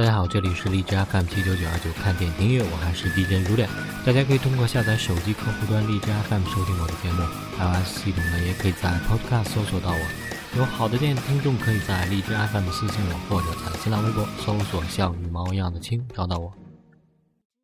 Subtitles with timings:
[0.00, 3.68] 大家好，这里是荔枝 FM 七九九二九看点音乐，我还是 DJ 如脸。
[4.02, 7.20] 大家可以通过下载手机客户端荔枝 FM 收听我的节目
[7.58, 10.56] ，iOS 系统呢也可以在 Podcast 搜索到我。
[10.56, 16.50] 有好的电影听众可以在荔枝 FM 私信我，或者在新浪微博搜索像羽毛一样的青找到我。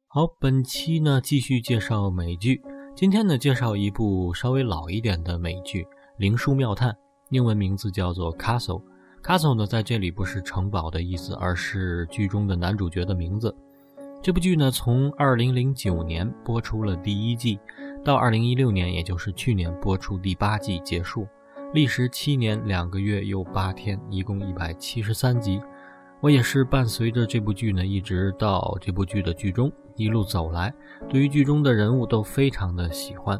[0.08, 2.60] 好，本期呢继续介绍美剧，
[2.94, 5.84] 今天呢介绍一部稍微老一点的美剧
[6.18, 6.90] 《灵书妙探》，
[7.30, 8.82] 英文名字叫做 Castle。
[9.26, 13.52] Castle 呢，在这里不是城堡的意思，而是剧中的男主角的名字。
[14.22, 17.58] 这部剧呢，从2009年播出了第一季，
[18.04, 21.26] 到2016年，也就是去年播出第八季结束，
[21.74, 25.60] 历时七年两个月又八天，一共一百七十三集。
[26.20, 30.72] 我也是伴随着这部剧呢，一直到这部剧的剧中一路走来，
[31.08, 33.36] 对于剧中的人物都非常的喜欢。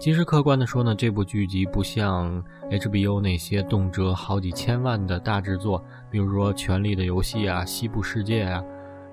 [0.00, 8.64] 其实客观的说呢，这部剧集不像 HBO 那些动辄好几千万的大制作，比如说《权力的游戏》啊，《西部世界》啊，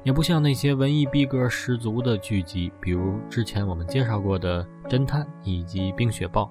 [0.06, 6.44] 也不像那些文艺逼格十足的剧集，比如之前我们介绍过的《侦探》以及《冰雪暴》。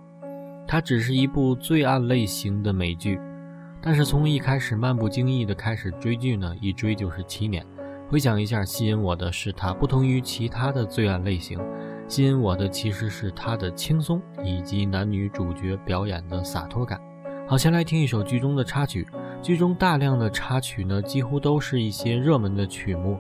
[0.69, 3.19] 它只是一部罪案类型的美剧，
[3.81, 7.65] 但是从一开始漫不经意的开始追剧呢，一追就是七年。
[8.11, 11.59] 回想一下，吸引我的是它不同于其他的罪案类型。
[12.09, 17.01] 吸引我的其实是它的轻松以及男女主角表演的洒脱感。
[17.49, 19.07] 好，先来听一首剧中的插曲。
[19.43, 23.19] 剧中大量的插曲呢，几乎都是一些热门的曲目，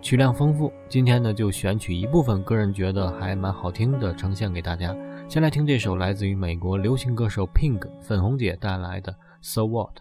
[0.00, 0.72] 曲量丰富。
[0.88, 4.94] 今天呢，就选取一部分个人觉得还蛮好听的呈现给大家。
[5.28, 9.96] 先来听这首来自于美国流行歌手 Pink 粉红姐带来的《So What》。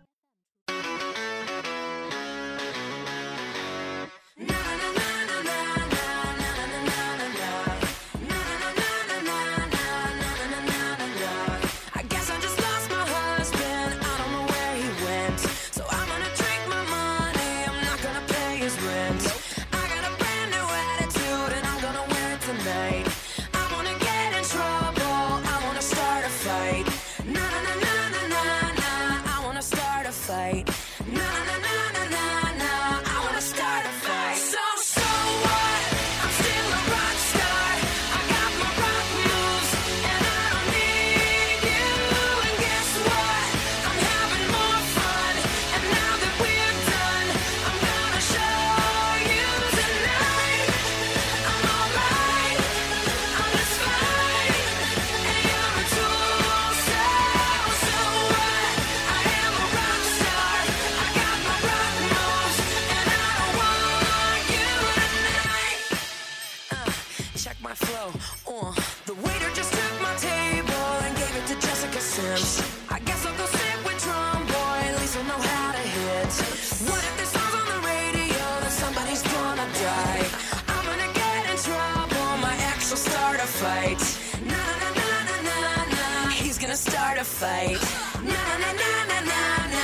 [86.75, 87.81] gonna start a fight.
[88.23, 89.74] Na na na na na na.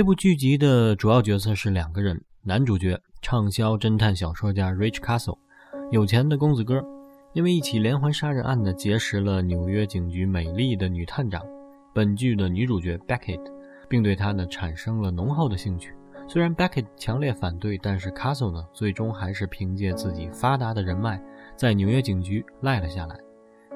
[0.00, 5.36] 这部剧集的主要角色是两个人，男主角畅销侦探小说家 Rich Castle，
[5.90, 6.82] 有钱的公子哥，
[7.34, 11.44] 因为一起连环杀人案呢，结识了纽约警局美丽的女探长，
[11.92, 13.42] 本剧的女主角 Beckett，
[13.90, 15.92] 并对她呢产生了浓厚的兴趣。
[16.26, 21.22] 虽然 Beckett 强烈反对，但是 Castle 呢，最终还是凭借自己发达的人脉，
[21.56, 23.14] 在纽约警局赖了下来，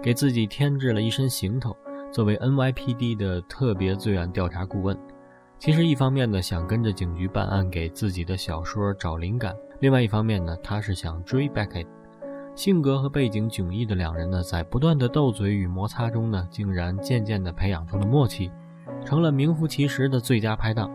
[0.03, 1.77] 给自己添置了一身行头，
[2.11, 4.99] 作为 NYPD 的特别罪案调查顾问。
[5.64, 11.87] 其实，一方面呢，想跟着警局办案，给自己的小说找灵感；另外一方面呢，他是想追 Beckett。
[12.55, 18.52] 性格和背景迥异的两人呢，在不断的斗嘴与摩擦中呢，竟然渐渐地培养出了默契，
[19.06, 20.90] 成了名副其实的最佳拍档。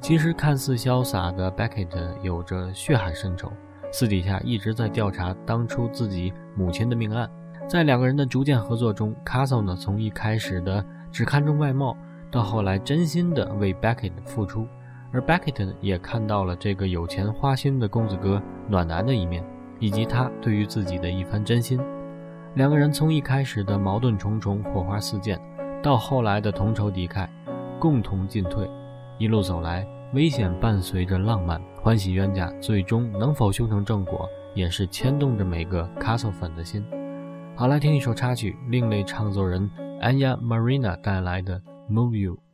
[0.00, 3.52] 其实，看似潇洒的 Beckett 有着血海深仇，
[3.90, 7.28] 私底下一直在调查当初自己母亲的命案。
[7.68, 11.96] 在两个人的逐渐合作中，Castle 呢，从一开始的只看重外貌。
[12.30, 14.66] 到后来，真心的为 Beckett 付出，
[15.12, 19.42] 而 Beckett 也看到了这个有钱花心的公子哥暖男的一面，
[19.78, 21.80] 以及他对于自己的一番真心。
[22.54, 25.40] 两个人从一开始的矛盾重重、火花四溅，
[25.82, 27.26] 到后来的同仇敌忾、
[27.78, 28.68] 共同进退，
[29.16, 36.84] 一路走来，危险伴随着浪漫，欢喜冤家，最终能否修成正果，也是牵动着每个 Castle 粉的心。
[37.54, 39.70] 好，来听一首插曲，另类唱作人
[40.02, 41.60] Anya Marina 带来的。
[41.88, 42.47] Move you.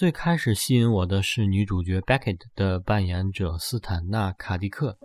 [0.00, 4.96] 最开始吸引我的是女主角 Beckett 的扮演者斯坦纳·卡迪克，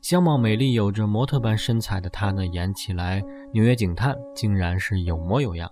[0.00, 5.70] 相貌美丽、有着模特般身材的她呢，演起来纽约警探竟然是有模有样。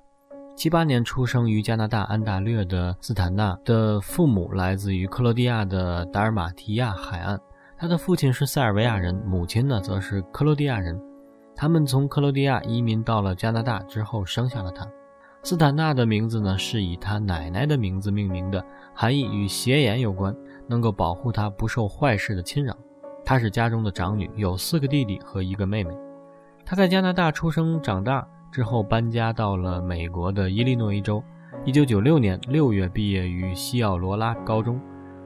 [0.55, 7.41] 七八年出生于加拿大安大略的斯坦纳的父母来自于克罗地亚的达尔马提亚海岸，
[7.79, 10.95] 他的父亲是塞尔维亚人，母亲呢则是克罗地亚人。
[11.57, 14.87] 他们从克罗地亚移民到了加拿大之后，生下了他。
[15.43, 20.35] 斯坦纳的名字呢是以他奶奶的名字命名的，含义与邪眼有关，
[20.67, 22.77] 能够保护他不受坏事的侵扰。
[23.25, 25.95] 她是家中的长女，有四个弟弟和一个妹妹。
[26.65, 31.23] 她在加拿大出生长大之后，搬家到了美国的伊利诺伊州。
[31.65, 34.81] 1996年6月毕业于西奥罗拉高中。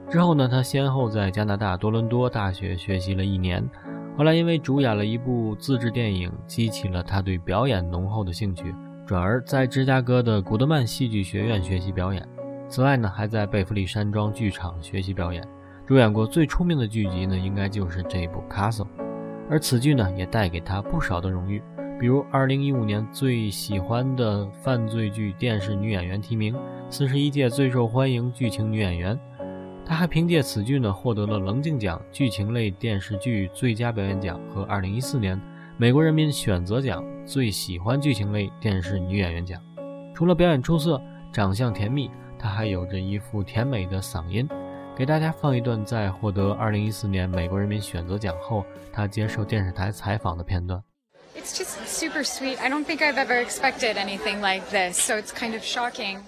[0.09, 3.67] 之后呢，她先后在加拿大多伦多大学学习了一年。
[4.17, 12.25] 后来因为主演了一部自制电影，激起了她对表演浓厚的兴趣，转而在芝加哥的古德曼戏剧学院学习表演。
[12.69, 15.45] 此外呢，还在贝弗利山庄剧场学习表演。
[15.85, 18.85] 主演过最出名的剧集呢，应该就是这部《Castle》，
[19.49, 21.61] 而此剧呢，也带给他不少的荣誉，
[21.99, 26.55] 比如2015年最喜欢的犯罪剧电视女演员提名，
[26.89, 29.19] 四十一届最受欢迎剧情女演员。
[29.85, 35.39] 他还凭借此剧呢，获得了棱镜奖剧情类电视剧最佳表演奖和2014年
[35.75, 39.59] 美国人民选择奖最喜欢剧情类电视女演员奖。
[40.13, 41.01] 除了表演出色、
[41.31, 44.47] 长相甜蜜，她还有着一副甜美的嗓音。
[44.95, 50.79] 给大家放一段在获得2014年美国人民选择奖后，她接受电视台采访的片段。
[51.35, 52.59] It's just super sweet.
[52.59, 56.19] I don't think I've ever expected anything like this, so it's kind of shocking.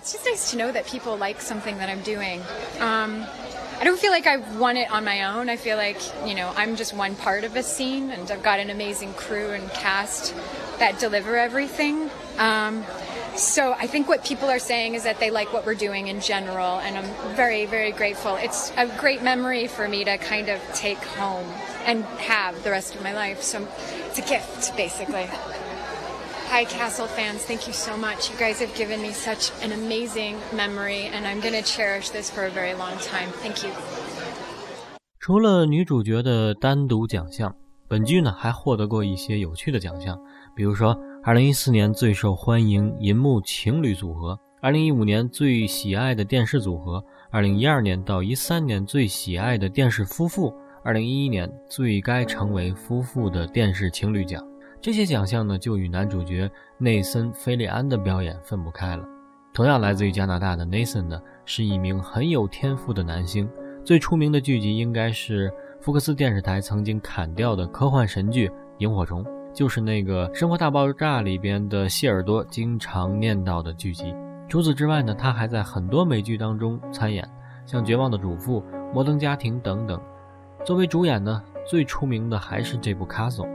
[0.00, 2.40] It's just nice to know that people like something that I'm doing.
[2.80, 3.24] Um,
[3.82, 5.48] I don't feel like I've won it on my own.
[5.48, 8.60] I feel like, you know, I'm just one part of a scene, and I've got
[8.60, 10.36] an amazing crew and cast
[10.78, 12.08] that deliver everything.
[12.38, 12.84] Um,
[13.34, 16.20] so I think what people are saying is that they like what we're doing in
[16.20, 18.36] general, and I'm very, very grateful.
[18.36, 21.48] It's a great memory for me to kind of take home
[21.84, 23.42] and have the rest of my life.
[23.42, 23.66] So
[24.06, 25.28] it's a gift, basically.
[26.52, 27.46] Hi, Castle fans.
[27.46, 28.30] Thank you so much.
[28.30, 32.30] You guys have given me such an amazing memory, and I'm going to cherish this
[32.30, 33.30] for a very long time.
[33.40, 33.70] Thank you.
[35.18, 37.56] 除了女主角的单独奖项，
[37.88, 40.20] 本剧呢还获得过一些有趣的奖项，
[40.54, 40.94] 比如说
[41.24, 50.52] 2014年最受欢迎银幕情侣组合，2015年最喜爱的电视组合，2012年到13年最喜爱的电视夫妇
[50.84, 54.46] ，2011年最该成为夫妇的电视情侣奖。
[54.82, 59.04] 这些奖项呢，就与男主角内森·菲利安的表演分不开了。
[59.54, 63.48] 同样来自于加拿大的 Nathan 呢，是一名很有天赋的男星。
[63.84, 68.48] 最出名的剧集应该是福克斯电视台曾经砍掉的科幻神剧
[68.78, 69.22] 《萤火虫》，
[69.52, 74.12] 就是那个《生活大爆炸》里边的谢耳朵经常念叨的剧集。
[74.48, 77.24] 除此之外呢，他还在很多美剧当中参演，
[77.66, 78.60] 像《绝望的主妇》
[78.92, 80.00] 《摩登家庭》等等。
[80.64, 83.46] 作为主演呢，最出名的还是这部《Castle》。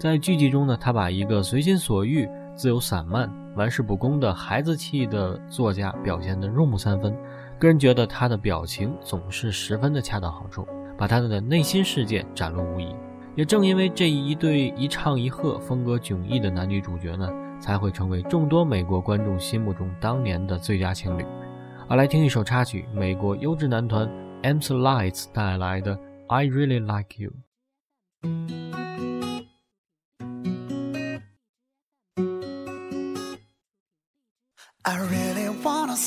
[0.00, 2.26] 在剧集中呢，他把一个随心所欲、
[2.56, 7.14] 自由散漫、玩世不恭的孩子气的作家表现得入木三分。
[7.58, 10.66] 个人觉得他的表情总是十分的恰到好处，
[10.96, 12.96] 把他的内心世界展露无遗。
[13.34, 17.30] 也正因为这一对一唱一和、风格迥异的男女主角呢，
[17.60, 21.26] 才会成为众多美国观众心目中当年的最佳情侣。
[21.86, 24.08] 好，来听一首插曲，美国优质男团
[24.40, 25.94] a m s Lights 带来的
[26.28, 27.32] 《I Really Like You》。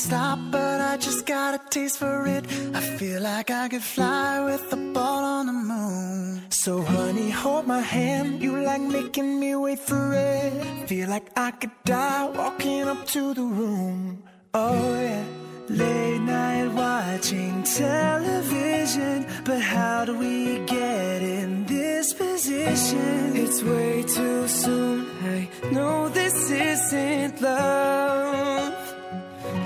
[0.04, 2.44] Stop, but I just got a taste for it.
[2.78, 6.42] I feel like I could fly with the ball on the moon.
[6.50, 8.42] So, honey, hold my hand.
[8.42, 10.52] You like making me wait for it.
[10.88, 14.22] Feel like I could die walking up to the room.
[14.52, 15.24] Oh, yeah.
[15.68, 19.26] Late night watching television.
[19.48, 23.36] But how do we get in this position?
[23.42, 25.06] It's way too soon.
[25.36, 28.83] I know this isn't love.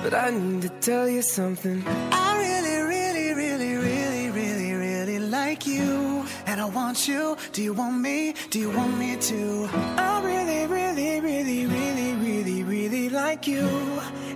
[0.03, 1.83] But I need to tell you something.
[2.13, 6.25] I really, really, really, really, really, really like you.
[6.47, 7.37] And I want you.
[7.53, 8.35] Do you want me?
[8.51, 9.69] Do you want me to?
[9.99, 13.67] I really, really, really, really, really, really like you.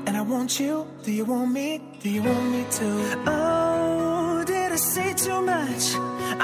[0.06, 0.86] And I want you.
[1.04, 1.80] Do you want me?
[2.02, 2.88] Do you want me to?
[3.26, 5.94] Oh, did I say too much?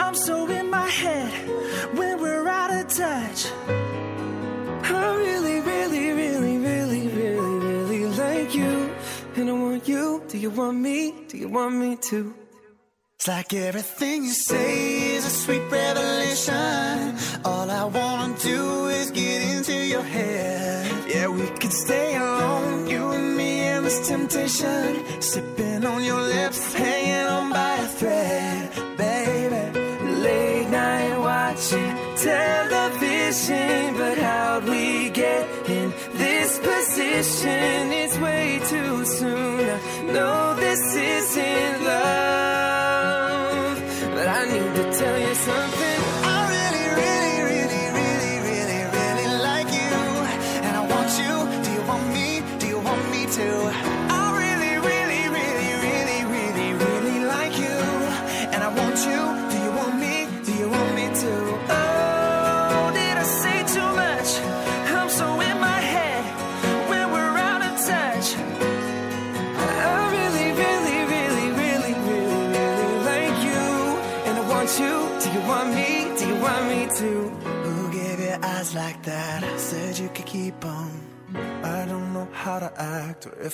[0.03, 1.33] I'm so in my head
[1.99, 3.41] when we're out of touch.
[4.91, 5.48] I really,
[10.29, 11.15] Do you want me?
[11.29, 12.35] Do you want me to?
[13.17, 17.17] It's like everything you say is a sweet revelation.
[17.47, 20.93] All I wanna do is get into your head.
[21.09, 25.23] Yeah, we could stay alone, you and me and this temptation.
[25.23, 28.38] Sipping on your lips, hanging on by a thread,
[36.69, 37.93] position?
[38.03, 39.67] It's way too soon.
[40.15, 42.78] Know this isn't love,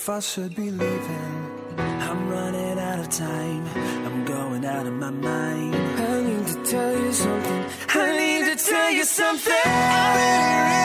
[0.05, 1.35] if I should be leaving.
[1.79, 3.67] I'm running out of time.
[4.05, 5.75] I'm going out of my mind.
[5.75, 7.65] I need to tell you something.
[7.89, 9.65] I need to tell you something.
[9.65, 10.84] I really, really,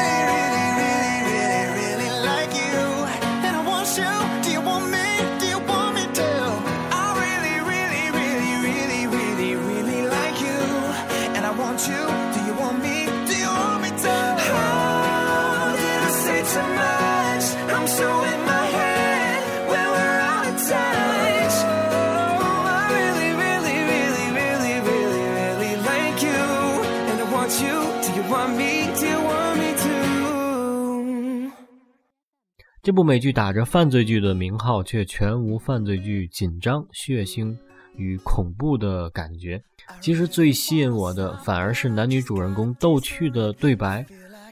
[32.89, 37.55] 这部美剧打着犯罪剧的名号，却全无犯罪剧紧张、血腥
[37.96, 39.62] 与恐怖的感觉。
[40.01, 44.03] 其实最吸引我的，反而是男女主人公逗趣的对白，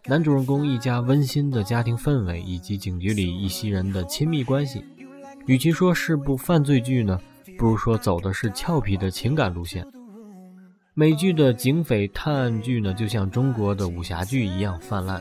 [0.06, 4.86] 男主人公一家温馨的家庭氛围，以及警局里一些人的亲密关系。
[5.48, 7.20] 与其说是部犯罪剧呢，
[7.58, 9.84] 不如说走的是俏皮的情感路线。
[10.94, 15.20] 美剧的警匪探案剧呢，就像中国的武侠剧一样泛滥。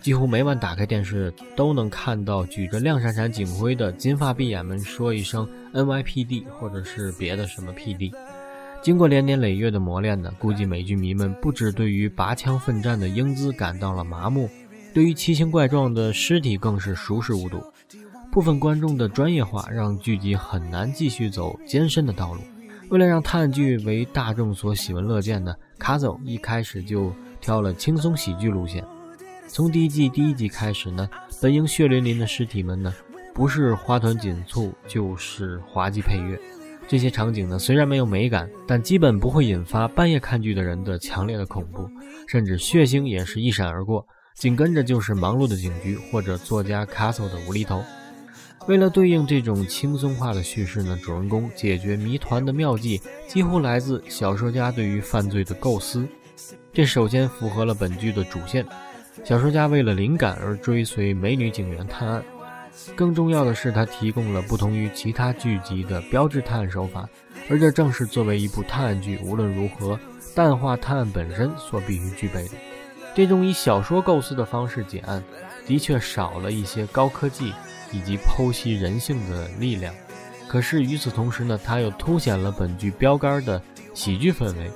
[0.00, 8.10] 几乎每晚打开电视都能看到举着亮闪闪警徽的金发碧眼们说一声 NYPD 或者是别的什么 PD。
[8.82, 14.48] 经过连年累月的磨练呢，估计美剧迷们不止对于拔枪奋战的英姿感到了麻木，
[14.94, 17.62] 对于奇形怪状的尸体更是熟视无睹。
[18.32, 22.40] 部分观众的专业化让剧集很难继续走艰深的道路。
[22.88, 28.82] 为了让探剧为大众所喜闻乐见呢，卡走一开始就挑了轻松喜剧路线。
[29.52, 31.10] 从第一季第一集开始呢，
[31.42, 32.94] 本应血淋淋的尸体们呢，
[33.34, 36.38] 不是花团锦簇，就是滑稽配乐。
[36.86, 41.88] 这些场景呢，虽然没有美感，但基本不会引发半夜看剧的人的强烈的恐怖，
[42.28, 44.06] 甚至血腥也是一闪而过。
[44.36, 47.82] 紧跟着就是忙碌的警局或者作家 Castle 的无厘头。
[48.68, 56.06] 为了对应这种轻松化的叙事呢，主人公解决谜团的妙计几乎来自小说家对于犯罪的构思。
[56.72, 58.64] 这首先符合了本剧的主线。
[59.24, 62.22] 小说家为了灵感而追随美女警员探案，
[62.96, 67.08] 更重要的是，他提供了不同于其他剧集的标志探案手法，
[67.50, 69.98] 而这正是作为一部探案剧，无论如何
[70.34, 72.54] 淡化探案本身所必须具备的。
[73.14, 75.22] 这种以小说构思的方式解案，
[75.66, 77.52] 的确少了一些高科技
[77.92, 79.92] 以及剖析人性的力量。
[80.48, 83.60] 可是与此同时呢，它又凸显了本剧标杆的
[83.92, 84.70] 喜剧氛围，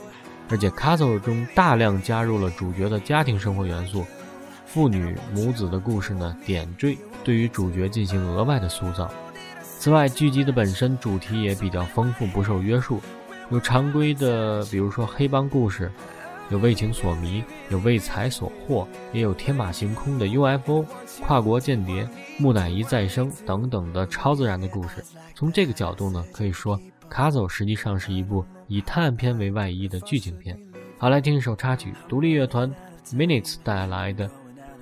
[0.50, 4.04] 而且 Castle 中大量加入了主角的家庭生活元素。
[4.74, 9.08] 父女母子的故事呢，点缀对于主角进行额外的塑造。
[9.62, 13.00] 此外，剧集的本身主题也比较丰富，不受约束，
[13.52, 15.92] 有常规的，比如说黑帮故事，
[16.50, 20.84] 有为情所迷，有为财所惑，也有天马行空的 UFO、
[21.22, 22.08] 跨国间谍、
[22.40, 25.04] 木乃伊再生等等的超自然的故事。
[25.36, 26.76] 从这个角度呢，可以说
[27.08, 30.58] 《卡走》实际上是一部以探案片为外衣的剧情片。
[30.98, 32.68] 好，来听一首插曲，独立乐团
[33.12, 34.28] Minutes 带来的。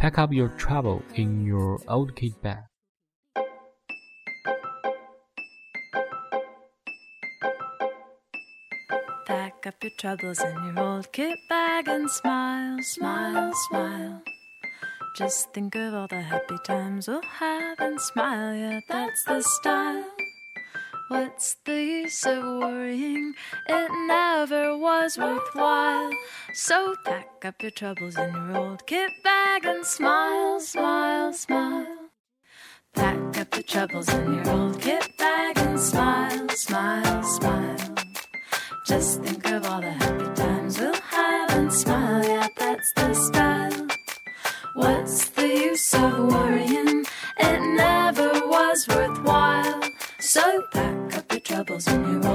[0.03, 2.65] Pack up your trouble in your old kit bag.
[9.27, 14.23] Pack up your troubles in your old kit bag and smile, smile, smile.
[15.15, 20.12] Just think of all the happy times we'll have and smile, yeah, that's the style.
[21.12, 23.35] What's the use of worrying?
[23.68, 26.11] It never was worthwhile.
[26.55, 32.09] So pack up your troubles in your old kit bag and smile, smile, smile.
[32.94, 37.94] Pack up your troubles in your old kit bag and smile, smile, smile.
[38.87, 43.87] Just think of all the happy times we'll have and smile, yeah, that's the style.
[44.77, 47.05] What's the use of worrying?
[47.37, 49.42] It never was worthwhile
[51.85, 52.32] tells me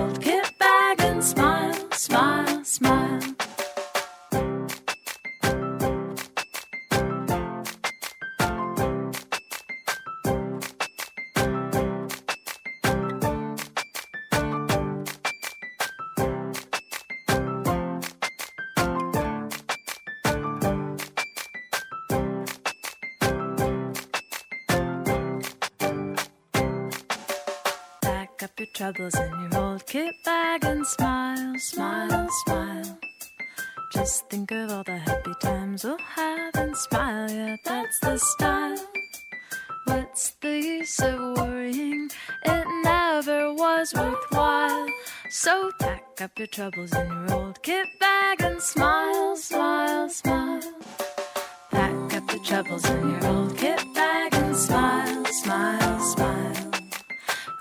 [45.47, 50.61] So pack up your troubles in your old kit bag and smile, smile, smile.
[51.71, 56.71] Pack up the troubles in your old kit bag and smile, smile, smile.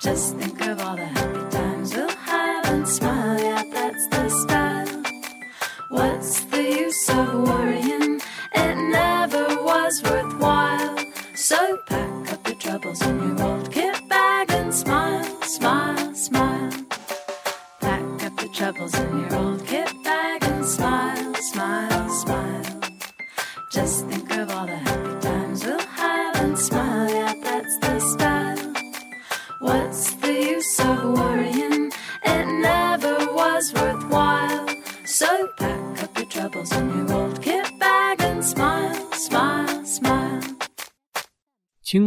[0.02, 5.02] Just think of all the happy times we'll have and smile, yeah, that's the style.
[5.88, 7.55] What's the use of?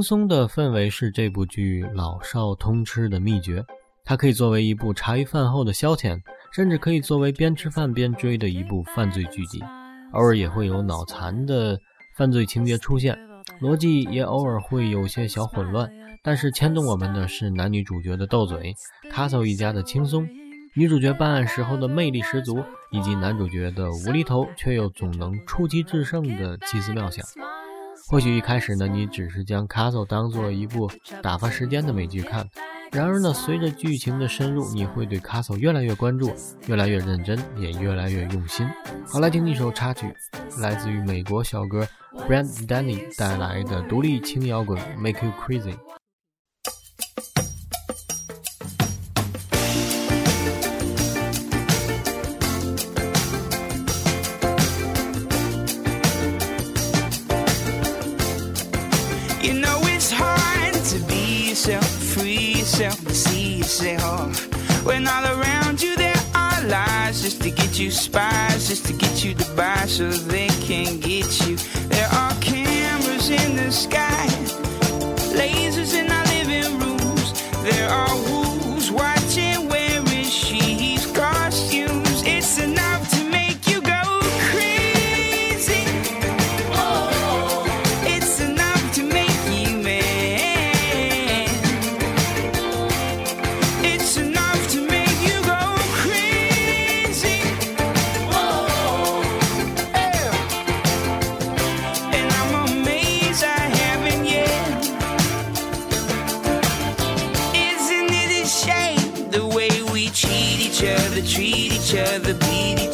[0.09, 3.63] 松的氛围是这部剧老少通吃的秘诀。
[4.03, 6.19] 它可以作为一部茶余饭后的消遣，
[6.51, 9.61] 甚至可以作为边吃饭边追的一部犯罪剧集。
[10.13, 11.77] 偶尔也会有脑残的
[12.17, 13.15] 犯罪情节出现，
[13.61, 15.87] 逻辑也偶尔会有些小混乱。
[16.23, 18.73] 但是牵动我们的是男女主角的斗嘴，
[19.11, 20.27] 卡索一家的轻松，
[20.75, 27.23] 女主角办案时候的魅力十足，以及男主角的无厘头却又总能出奇制胜的奇思妙想。
[28.09, 30.89] 或许一开始呢，你只是将《Castle》当做一部
[31.21, 32.43] 打发时间的美剧看，
[32.91, 36.33] 然而呢，随着剧情的深入，你会对《Castle》越来越关注，
[36.65, 38.67] 越来越认真，也越来越用心。
[39.07, 40.11] 好，来听一首插曲，
[40.57, 41.87] 来自于美国小哥
[42.27, 45.73] Brand Danny 带来的独立轻摇滚《Make You Crazy》。
[67.79, 71.55] You spies, just to get you to buy so they can get you.
[71.87, 74.27] There are cameras in the sky,
[75.33, 76.08] lasers in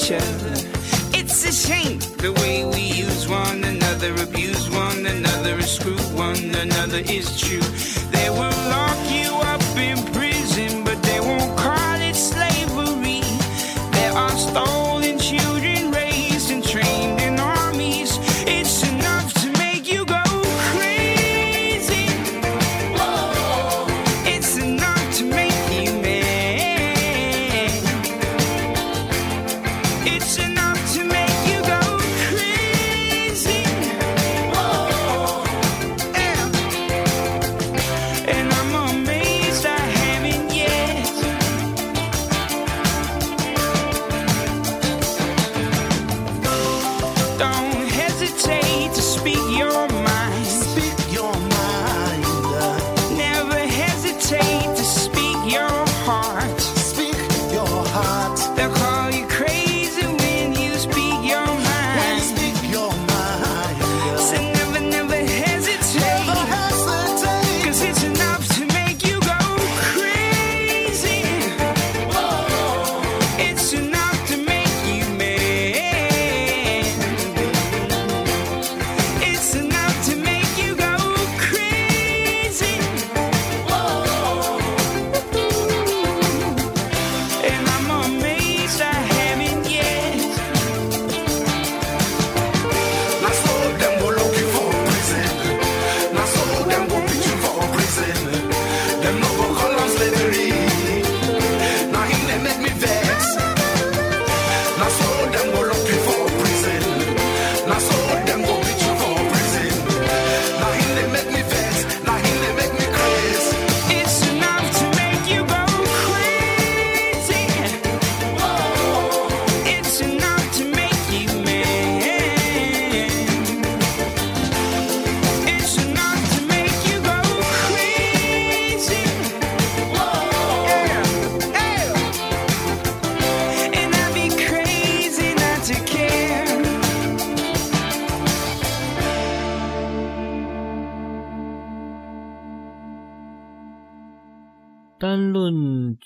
[0.08, 6.54] It's a shame the way we use one another, abuse one another, and screw one
[6.54, 7.45] another is true.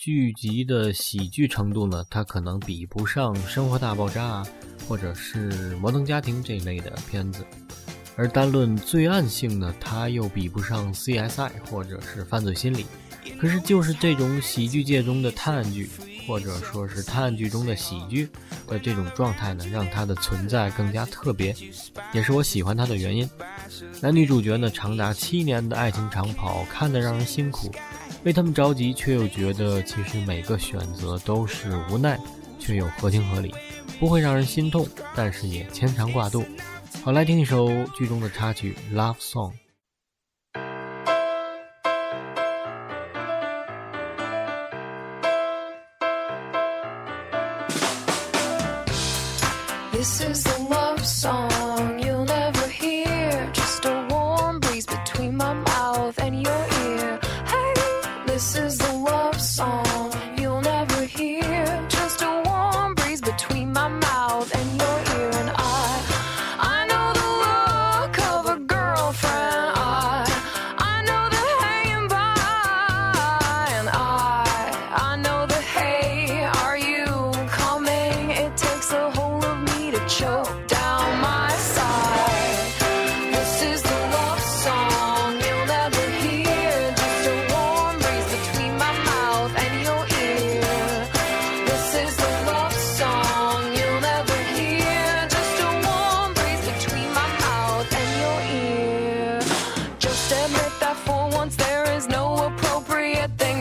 [0.10, 4.42] 剧集的喜剧程度呢，它可能比不上《生活大爆炸》，
[4.88, 7.44] 或者是《摩登家庭》这一类的片子；
[8.16, 12.88] 而单论罪案性呢，它又比不上 CSI 或者是犯罪心理。
[13.40, 15.88] 可是，就是这种喜剧界中的探案剧，
[16.26, 18.28] 或者说是探案剧中的喜剧
[18.66, 21.56] 的这种状态呢，让它的存在更加特别，
[22.14, 23.30] 也是我喜欢它的原因。
[24.02, 27.72] 男女主角呢，长达七年的爱情长跑，看得让人辛苦，
[28.24, 32.20] 为他们着急，却又觉得其实每个选择都是无奈，
[32.60, 33.54] 却又合情合理，
[34.00, 36.44] 不会让人心痛，但是也牵肠挂肚。
[37.04, 39.52] 好，来听一首剧中的插曲《Love Song》。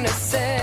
[0.09, 0.58] carousel.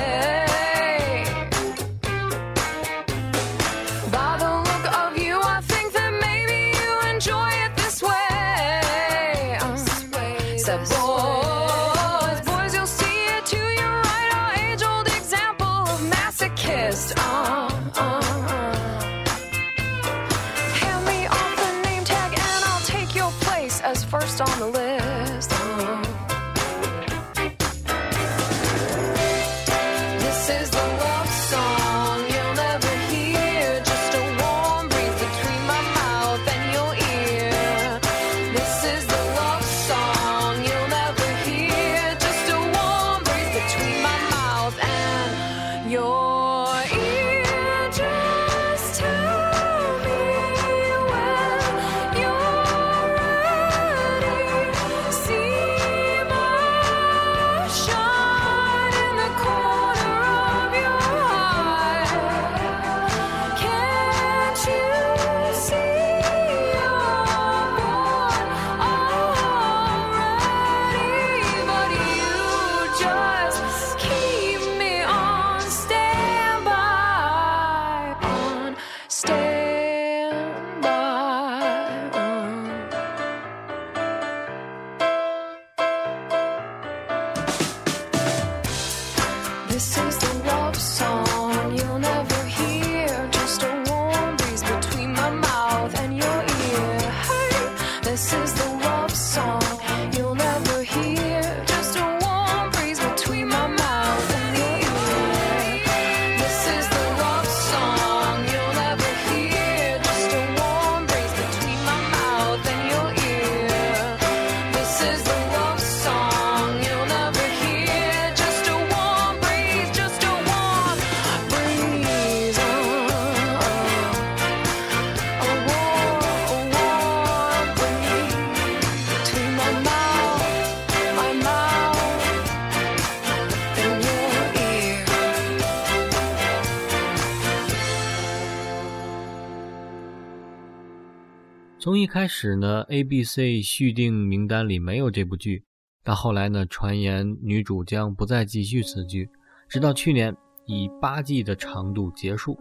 [141.86, 145.64] 从一开始呢，A、B、C 续订名单里没有这部剧，
[146.04, 149.30] 到后来呢，传言女主将不再继续此剧，
[149.70, 152.58] 直到去年以八季的长度结束。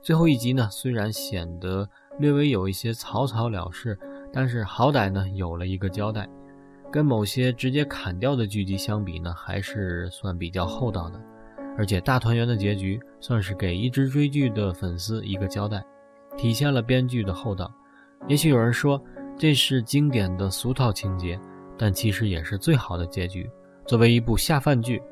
[0.00, 1.90] 最后一集呢，虽然显得
[2.20, 3.98] 略微有一些草草了事，
[4.32, 6.28] 但是好歹呢有了一个交代，
[6.92, 11.20] 跟某些直接砍掉的剧集相比呢，还是算比较厚道的。
[11.76, 15.84] 而且大团圆的结局，算是给一直追剧的粉丝一个交代，
[16.36, 17.68] 体现了编剧的厚道。
[18.26, 19.00] 也许有人说
[19.36, 21.38] 这是经典的俗套情节，
[21.76, 23.50] 但其实也是最好的结局。
[23.86, 25.02] 作为一部下饭剧，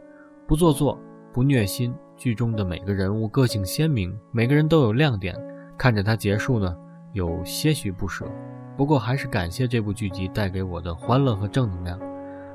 [0.47, 0.99] 不做作，
[1.33, 5.37] 不虐心，剧中的每个人物个性鲜明，每个人都有亮点。
[5.77, 6.75] 看着它结束呢，
[7.13, 8.25] 有些许不舍。
[8.77, 12.01] 不过还是感谢这部剧集带给我的欢乐和正能量。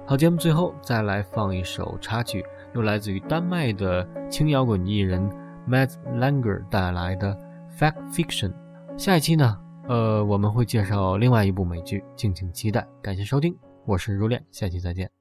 [0.07, 2.43] 好，节目最后再来放一首插曲，
[2.73, 5.29] 由来自于丹麦的轻摇滚艺人
[5.69, 7.37] Matt Langer 带来的
[7.77, 8.49] 《Fact Fiction》。
[8.97, 12.85] 下一期呢，呃，我们会介绍另外一部美剧，敬请期待。
[13.01, 15.16] 感谢收听，我是如恋，下期再见。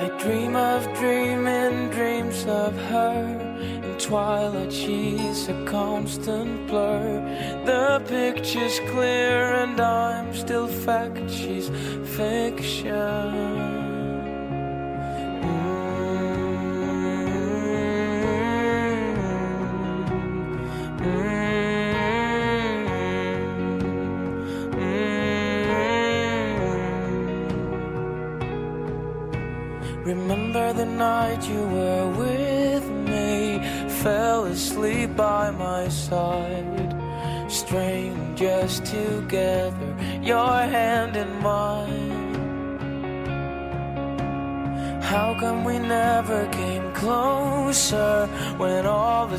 [0.00, 3.58] I dream of dreaming dreams of her.
[3.82, 7.20] In twilight, she's a constant blur.
[7.64, 11.68] The picture's clear, and I'm still fact, she's
[12.16, 13.67] fiction.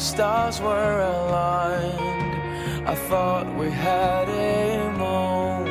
[0.10, 2.88] Stars were aligned?
[2.88, 5.70] I thought we had a moment.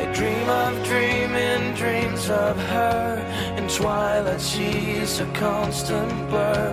[0.00, 3.06] I dream of dreaming dreams of her.
[3.58, 6.68] In twilight, she's a constant blur.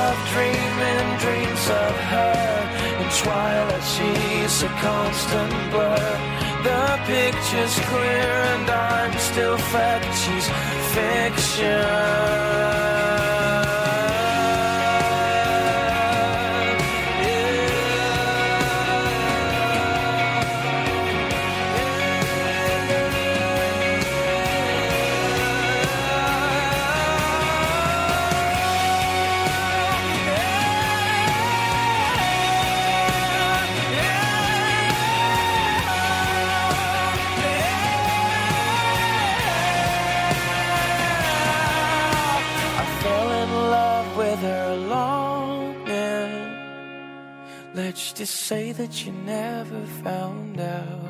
[0.09, 2.39] Of dreaming dreams of her.
[3.01, 6.15] In twilight, she's a constant blur.
[6.67, 10.47] The picture's clear, and I'm still fact, she's
[10.95, 11.87] fiction.
[48.27, 51.06] Say that you never found out